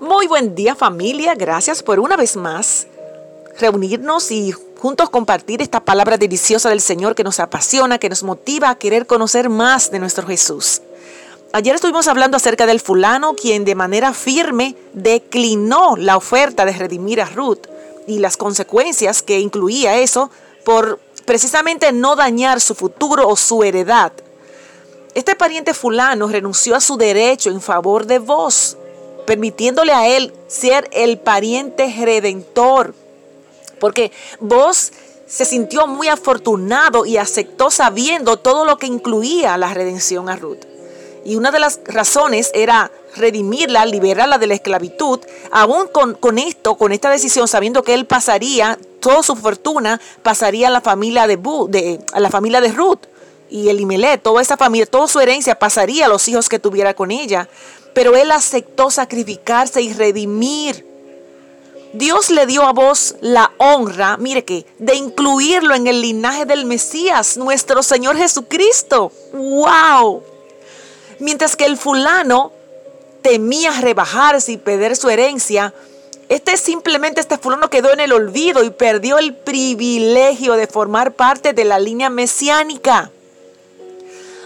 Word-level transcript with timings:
Muy 0.00 0.26
buen 0.26 0.56
día 0.56 0.74
familia, 0.74 1.36
gracias 1.36 1.82
por 1.82 2.00
una 2.00 2.16
vez 2.16 2.36
más 2.36 2.88
reunirnos 3.60 4.32
y 4.32 4.50
juntos 4.50 5.08
compartir 5.08 5.62
esta 5.62 5.84
palabra 5.84 6.16
deliciosa 6.16 6.68
del 6.68 6.80
Señor 6.80 7.14
que 7.14 7.22
nos 7.22 7.38
apasiona, 7.38 7.98
que 7.98 8.08
nos 8.08 8.24
motiva 8.24 8.70
a 8.70 8.74
querer 8.74 9.06
conocer 9.06 9.48
más 9.48 9.92
de 9.92 10.00
nuestro 10.00 10.26
Jesús. 10.26 10.82
Ayer 11.52 11.76
estuvimos 11.76 12.08
hablando 12.08 12.36
acerca 12.36 12.66
del 12.66 12.80
fulano 12.80 13.34
quien 13.34 13.64
de 13.64 13.76
manera 13.76 14.12
firme 14.12 14.74
declinó 14.94 15.94
la 15.96 16.16
oferta 16.16 16.64
de 16.64 16.72
redimir 16.72 17.20
a 17.20 17.26
Ruth 17.26 17.68
y 18.08 18.18
las 18.18 18.36
consecuencias 18.36 19.22
que 19.22 19.38
incluía 19.38 19.98
eso 19.98 20.28
por 20.64 20.98
precisamente 21.24 21.92
no 21.92 22.16
dañar 22.16 22.60
su 22.60 22.74
futuro 22.74 23.28
o 23.28 23.36
su 23.36 23.62
heredad. 23.62 24.12
Este 25.14 25.36
pariente 25.36 25.72
fulano 25.72 26.26
renunció 26.26 26.74
a 26.74 26.80
su 26.80 26.96
derecho 26.96 27.50
en 27.50 27.60
favor 27.60 28.06
de 28.06 28.18
vos, 28.18 28.76
permitiéndole 29.24 29.92
a 29.92 30.08
él 30.08 30.32
ser 30.46 30.88
el 30.92 31.18
pariente 31.18 31.92
redentor. 32.04 32.94
Porque 33.80 34.12
vos 34.40 34.92
se 35.26 35.44
sintió 35.44 35.86
muy 35.86 36.08
afortunado 36.08 37.06
y 37.06 37.16
aceptó 37.16 37.70
sabiendo 37.70 38.36
todo 38.38 38.64
lo 38.64 38.76
que 38.76 38.86
incluía 38.86 39.56
la 39.56 39.74
redención 39.74 40.28
a 40.28 40.36
Ruth. 40.36 40.64
Y 41.24 41.36
una 41.36 41.50
de 41.50 41.58
las 41.58 41.80
razones 41.86 42.50
era 42.54 42.90
redimirla, 43.16 43.86
liberarla 43.86 44.38
de 44.38 44.46
la 44.46 44.54
esclavitud, 44.54 45.20
aún 45.50 45.88
con, 45.88 46.14
con, 46.14 46.38
esto, 46.38 46.76
con 46.76 46.92
esta 46.92 47.10
decisión, 47.10 47.48
sabiendo 47.48 47.82
que 47.82 47.94
él 47.94 48.06
pasaría, 48.06 48.78
toda 49.00 49.22
su 49.22 49.34
fortuna 49.34 50.00
pasaría 50.22 50.68
a 50.68 50.70
la 50.70 50.82
familia 50.82 51.26
de, 51.26 51.36
de, 51.36 52.00
la 52.16 52.30
familia 52.30 52.60
de 52.60 52.72
Ruth 52.72 53.06
y 53.48 53.68
Elimelech, 53.68 54.22
toda 54.22 54.42
esa 54.42 54.56
familia, 54.56 54.86
toda 54.86 55.08
su 55.08 55.20
herencia 55.20 55.58
pasaría 55.58 56.06
a 56.06 56.08
los 56.08 56.28
hijos 56.28 56.48
que 56.48 56.58
tuviera 56.58 56.94
con 56.94 57.10
ella. 57.10 57.48
Pero 57.94 58.16
él 58.16 58.30
aceptó 58.32 58.90
sacrificarse 58.90 59.80
y 59.80 59.92
redimir. 59.92 60.84
Dios 61.94 62.28
le 62.30 62.44
dio 62.46 62.64
a 62.64 62.72
vos 62.72 63.14
la 63.20 63.52
honra, 63.58 64.16
mire 64.16 64.44
que, 64.44 64.66
de 64.78 64.96
incluirlo 64.96 65.76
en 65.76 65.86
el 65.86 66.02
linaje 66.02 66.44
del 66.44 66.64
Mesías, 66.64 67.36
nuestro 67.36 67.84
Señor 67.84 68.16
Jesucristo. 68.16 69.12
¡Wow! 69.32 70.24
Mientras 71.20 71.54
que 71.54 71.66
el 71.66 71.76
fulano 71.76 72.50
temía 73.22 73.80
rebajarse 73.80 74.52
y 74.52 74.56
perder 74.56 74.96
su 74.96 75.08
herencia, 75.08 75.72
este 76.28 76.56
simplemente, 76.56 77.20
este 77.20 77.38
fulano 77.38 77.70
quedó 77.70 77.92
en 77.92 78.00
el 78.00 78.12
olvido 78.12 78.64
y 78.64 78.70
perdió 78.70 79.18
el 79.18 79.34
privilegio 79.34 80.54
de 80.54 80.66
formar 80.66 81.12
parte 81.12 81.52
de 81.52 81.64
la 81.64 81.78
línea 81.78 82.10
mesiánica. 82.10 83.12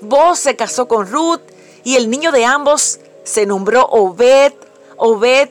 Vos 0.00 0.38
se 0.38 0.56
casó 0.56 0.88
con 0.88 1.10
Ruth 1.10 1.40
y 1.82 1.96
el 1.96 2.08
niño 2.08 2.32
de 2.32 2.44
ambos 2.44 3.00
se 3.24 3.46
nombró 3.46 3.86
Obed. 3.86 4.52
Obed, 4.96 5.48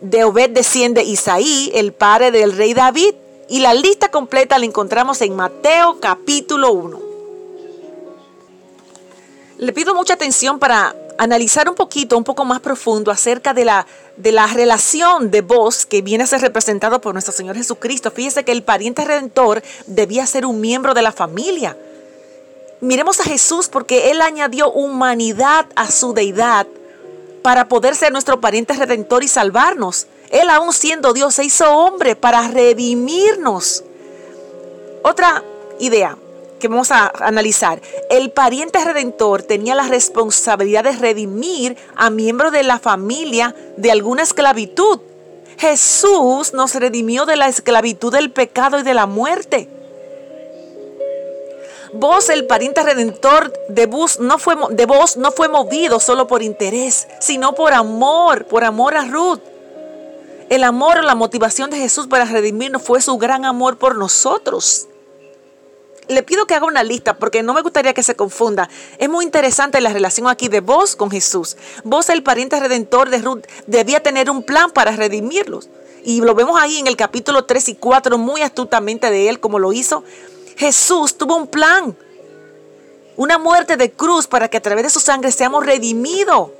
de 0.00 0.24
Obed 0.24 0.50
desciende 0.50 1.02
Isaí, 1.02 1.70
el 1.74 1.92
padre 1.92 2.30
del 2.30 2.56
rey 2.56 2.72
David. 2.72 3.14
Y 3.48 3.60
la 3.60 3.74
lista 3.74 4.10
completa 4.10 4.58
la 4.58 4.64
encontramos 4.64 5.20
en 5.20 5.34
Mateo 5.34 5.98
capítulo 6.00 6.72
1. 6.72 7.00
Le 9.58 9.72
pido 9.72 9.94
mucha 9.94 10.14
atención 10.14 10.58
para 10.58 10.94
analizar 11.18 11.68
un 11.68 11.74
poquito, 11.74 12.16
un 12.16 12.24
poco 12.24 12.46
más 12.46 12.60
profundo 12.60 13.10
acerca 13.10 13.52
de 13.52 13.66
la, 13.66 13.86
de 14.16 14.32
la 14.32 14.46
relación 14.46 15.30
de 15.30 15.42
voz 15.42 15.84
que 15.84 16.00
viene 16.00 16.24
a 16.24 16.26
ser 16.26 16.40
representado 16.40 17.00
por 17.00 17.12
nuestro 17.12 17.34
Señor 17.34 17.56
Jesucristo. 17.56 18.10
Fíjese 18.10 18.44
que 18.44 18.52
el 18.52 18.62
pariente 18.62 19.04
redentor 19.04 19.62
debía 19.86 20.26
ser 20.26 20.46
un 20.46 20.60
miembro 20.60 20.94
de 20.94 21.02
la 21.02 21.12
familia. 21.12 21.76
Miremos 22.80 23.20
a 23.20 23.24
Jesús 23.24 23.68
porque 23.68 24.10
Él 24.10 24.22
añadió 24.22 24.70
humanidad 24.70 25.66
a 25.76 25.90
su 25.90 26.14
deidad 26.14 26.66
para 27.42 27.68
poder 27.68 27.94
ser 27.94 28.12
nuestro 28.12 28.40
pariente 28.40 28.72
redentor 28.72 29.22
y 29.22 29.28
salvarnos. 29.28 30.06
Él 30.30 30.48
aún 30.48 30.72
siendo 30.72 31.12
Dios 31.12 31.34
se 31.34 31.44
hizo 31.44 31.70
hombre 31.70 32.16
para 32.16 32.48
redimirnos. 32.48 33.84
Otra 35.02 35.42
idea 35.78 36.16
que 36.58 36.68
vamos 36.68 36.90
a 36.90 37.12
analizar. 37.20 37.82
El 38.08 38.30
pariente 38.30 38.82
redentor 38.84 39.42
tenía 39.42 39.74
la 39.74 39.88
responsabilidad 39.88 40.84
de 40.84 40.92
redimir 40.92 41.76
a 41.96 42.10
miembros 42.10 42.52
de 42.52 42.62
la 42.62 42.78
familia 42.78 43.54
de 43.76 43.90
alguna 43.90 44.22
esclavitud. 44.22 45.00
Jesús 45.58 46.54
nos 46.54 46.74
redimió 46.74 47.26
de 47.26 47.36
la 47.36 47.48
esclavitud 47.48 48.12
del 48.12 48.30
pecado 48.30 48.78
y 48.78 48.82
de 48.82 48.94
la 48.94 49.06
muerte. 49.06 49.68
Vos, 51.92 52.28
el 52.28 52.46
pariente 52.46 52.82
redentor 52.82 53.52
de 53.68 53.86
vos, 53.86 54.20
no 54.20 54.38
fue, 54.38 54.56
movido 55.48 55.98
solo 56.00 56.26
por 56.26 56.42
interés, 56.42 57.08
sino 57.20 57.54
por 57.54 57.72
amor, 57.72 58.46
por 58.46 58.64
amor 58.64 58.96
a 58.96 59.04
Ruth. 59.04 59.40
El 60.48 60.64
amor 60.64 60.98
o 60.98 61.02
la 61.02 61.14
motivación 61.14 61.70
de 61.70 61.78
Jesús 61.78 62.06
para 62.06 62.24
redimirnos 62.24 62.82
fue 62.82 63.00
su 63.00 63.18
gran 63.18 63.44
amor 63.44 63.78
por 63.78 63.96
nosotros 63.96 64.88
le 66.10 66.22
pido 66.22 66.46
que 66.46 66.54
haga 66.54 66.66
una 66.66 66.82
lista 66.82 67.16
porque 67.18 67.42
no 67.42 67.54
me 67.54 67.62
gustaría 67.62 67.94
que 67.94 68.02
se 68.02 68.16
confunda. 68.16 68.68
Es 68.98 69.08
muy 69.08 69.24
interesante 69.24 69.80
la 69.80 69.92
relación 69.92 70.28
aquí 70.28 70.48
de 70.48 70.60
vos 70.60 70.96
con 70.96 71.10
Jesús. 71.10 71.56
Vos, 71.84 72.08
el 72.10 72.22
pariente 72.22 72.58
redentor 72.58 73.10
de 73.10 73.18
Ruth, 73.18 73.44
debía 73.66 74.02
tener 74.02 74.28
un 74.28 74.42
plan 74.42 74.70
para 74.72 74.90
redimirlos. 74.90 75.68
Y 76.02 76.20
lo 76.20 76.34
vemos 76.34 76.60
ahí 76.60 76.78
en 76.78 76.86
el 76.86 76.96
capítulo 76.96 77.44
3 77.44 77.68
y 77.70 77.74
4 77.76 78.18
muy 78.18 78.42
astutamente 78.42 79.10
de 79.10 79.28
él 79.28 79.38
como 79.38 79.58
lo 79.58 79.72
hizo. 79.72 80.02
Jesús 80.60 81.16
tuvo 81.16 81.36
un 81.36 81.46
plan. 81.46 81.96
Una 83.16 83.38
muerte 83.38 83.78
de 83.78 83.92
cruz 83.92 84.26
para 84.26 84.48
que 84.48 84.58
a 84.58 84.60
través 84.60 84.84
de 84.84 84.90
su 84.90 85.00
sangre 85.00 85.32
seamos 85.32 85.64
redimidos. 85.64 86.50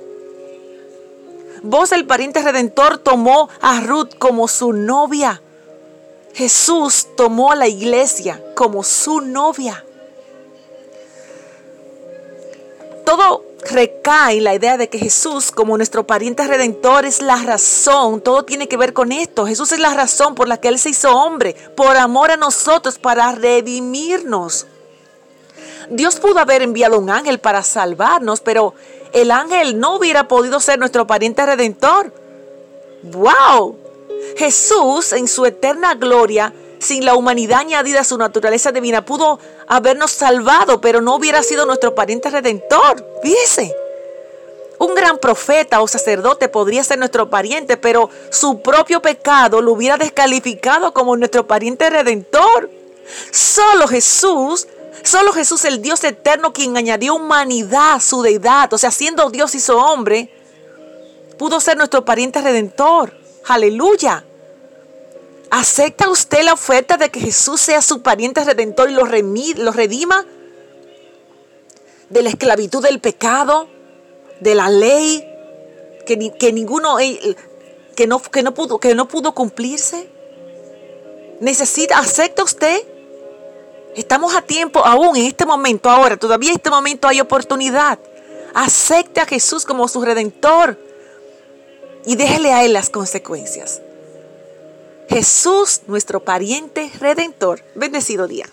Vos, 1.61 1.91
el 1.91 2.07
pariente 2.07 2.41
redentor, 2.41 2.97
tomó 2.97 3.47
a 3.61 3.79
Ruth 3.81 4.15
como 4.17 4.47
su 4.47 4.73
novia. 4.73 5.39
Jesús 6.33 7.09
tomó 7.15 7.51
a 7.51 7.55
la 7.55 7.67
iglesia 7.67 8.43
como 8.55 8.83
su 8.83 9.21
novia. 9.21 9.85
Todo 13.05 13.45
recae 13.69 14.41
la 14.41 14.55
idea 14.55 14.77
de 14.77 14.89
que 14.89 14.97
Jesús, 14.97 15.51
como 15.51 15.77
nuestro 15.77 16.05
pariente 16.05 16.47
redentor, 16.47 17.05
es 17.05 17.21
la 17.21 17.37
razón. 17.37 18.21
Todo 18.21 18.43
tiene 18.43 18.67
que 18.67 18.77
ver 18.77 18.93
con 18.93 19.11
esto. 19.11 19.45
Jesús 19.45 19.71
es 19.71 19.79
la 19.79 19.93
razón 19.93 20.35
por 20.35 20.47
la 20.47 20.57
que 20.57 20.67
Él 20.67 20.79
se 20.79 20.89
hizo 20.89 21.15
hombre, 21.15 21.55
por 21.75 21.97
amor 21.97 22.31
a 22.31 22.37
nosotros, 22.37 22.97
para 22.97 23.31
redimirnos. 23.31 24.67
Dios 25.89 26.15
pudo 26.17 26.39
haber 26.39 26.61
enviado 26.61 26.99
un 26.99 27.09
ángel 27.09 27.39
para 27.39 27.63
salvarnos, 27.63 28.41
pero 28.41 28.73
el 29.13 29.31
ángel 29.31 29.79
no 29.79 29.95
hubiera 29.95 30.27
podido 30.27 30.59
ser 30.59 30.79
nuestro 30.79 31.05
pariente 31.05 31.45
redentor. 31.45 32.13
¡Wow! 33.03 33.77
Jesús 34.37 35.11
en 35.13 35.27
su 35.27 35.45
eterna 35.45 35.95
gloria, 35.95 36.53
sin 36.81 37.05
la 37.05 37.15
humanidad 37.15 37.59
añadida 37.59 38.01
a 38.01 38.03
su 38.03 38.17
naturaleza 38.17 38.71
divina, 38.71 39.05
pudo 39.05 39.39
habernos 39.67 40.11
salvado, 40.11 40.81
pero 40.81 40.99
no 40.99 41.15
hubiera 41.15 41.43
sido 41.43 41.65
nuestro 41.65 41.93
pariente 41.93 42.29
redentor. 42.29 43.05
Fíjese. 43.21 43.75
Un 44.79 44.95
gran 44.95 45.19
profeta 45.19 45.79
o 45.81 45.87
sacerdote 45.87 46.49
podría 46.49 46.83
ser 46.83 46.97
nuestro 46.97 47.29
pariente, 47.29 47.77
pero 47.77 48.09
su 48.31 48.63
propio 48.63 48.99
pecado 48.99 49.61
lo 49.61 49.73
hubiera 49.73 49.95
descalificado 49.95 50.91
como 50.91 51.15
nuestro 51.15 51.45
pariente 51.45 51.87
redentor. 51.91 52.67
Solo 53.29 53.87
Jesús, 53.87 54.67
solo 55.03 55.33
Jesús, 55.33 55.65
el 55.65 55.83
Dios 55.83 56.03
eterno, 56.03 56.51
quien 56.51 56.77
añadió 56.77 57.13
humanidad 57.13 57.93
a 57.93 57.99
su 57.99 58.23
deidad, 58.23 58.73
o 58.73 58.77
sea, 58.79 58.89
siendo 58.89 59.29
Dios 59.29 59.53
hizo 59.53 59.77
hombre, 59.77 60.33
pudo 61.37 61.59
ser 61.59 61.77
nuestro 61.77 62.03
pariente 62.03 62.41
redentor. 62.41 63.13
Aleluya. 63.45 64.25
¿Acepta 65.51 66.09
usted 66.09 66.43
la 66.43 66.53
oferta 66.53 66.95
de 66.95 67.09
que 67.09 67.19
Jesús 67.19 67.59
sea 67.59 67.81
su 67.81 68.01
pariente 68.01 68.41
redentor 68.41 68.89
y 68.89 68.93
lo, 68.93 69.03
redima 69.03 70.25
de 72.09 72.21
la 72.21 72.29
esclavitud 72.29 72.81
del 72.81 73.01
pecado, 73.01 73.67
de 74.39 74.55
la 74.55 74.69
ley, 74.69 75.27
que, 76.05 76.31
que 76.39 76.53
ninguno, 76.53 77.01
eh, 77.01 77.35
que 77.97 78.07
no, 78.07 78.21
que, 78.21 78.43
no 78.43 78.53
pudo, 78.53 78.79
que 78.79 78.95
no 78.95 79.09
pudo 79.09 79.33
cumplirse? 79.33 80.09
¿Necesita, 81.41 81.99
acepta 81.99 82.43
usted? 82.43 82.81
Estamos 83.97 84.33
a 84.33 84.41
tiempo, 84.41 84.79
aún 84.85 85.17
en 85.17 85.25
este 85.25 85.45
momento, 85.45 85.89
ahora, 85.89 86.15
todavía 86.15 86.51
en 86.51 86.55
este 86.55 86.69
momento 86.69 87.09
hay 87.09 87.19
oportunidad. 87.19 87.99
Acepte 88.53 89.19
a 89.19 89.25
Jesús 89.25 89.65
como 89.65 89.89
su 89.89 90.01
redentor 90.01 90.77
y 92.05 92.15
déjele 92.15 92.53
a 92.53 92.63
Él 92.63 92.71
las 92.71 92.89
consecuencias. 92.89 93.81
Jesús, 95.11 95.81
nuestro 95.87 96.21
pariente 96.23 96.89
redentor. 96.97 97.65
Bendecido 97.75 98.29
día. 98.29 98.45